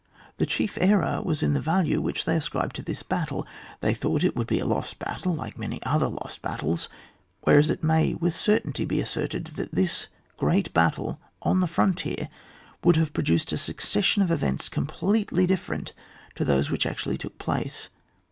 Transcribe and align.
The 0.37 0.47
chief 0.47 0.79
error 0.81 1.21
was 1.23 1.43
in 1.43 1.53
the 1.53 1.61
value 1.61 2.01
which 2.01 2.25
they 2.25 2.35
ascribed 2.35 2.75
to 2.77 2.81
this 2.81 3.03
battle; 3.03 3.45
they 3.81 3.93
thought 3.93 4.23
it 4.23 4.35
would 4.35 4.47
be 4.47 4.57
a 4.57 4.65
lost 4.65 4.97
battle, 4.97 5.31
like 5.35 5.59
many 5.59 5.79
other 5.83 6.07
lost 6.07 6.41
battles, 6.41 6.89
whereas 7.41 7.69
it 7.69 7.83
may 7.83 8.15
with 8.15 8.33
certainty 8.33 8.83
be 8.83 8.99
asserted 8.99 9.45
that 9.57 9.73
this 9.73 10.07
great 10.37 10.73
battle 10.73 11.19
on 11.43 11.59
the 11.59 11.67
frontier 11.67 12.29
would 12.83 12.95
have 12.97 13.13
produced 13.13 13.51
a 13.51 13.57
succession 13.59 14.23
of 14.23 14.31
eyents 14.31 14.71
completely 14.71 15.45
different 15.45 15.93
to 16.33 16.43
those 16.43 16.71
which 16.71 16.87
actually 16.87 17.19
took 17.19 17.37
place. 17.37 17.89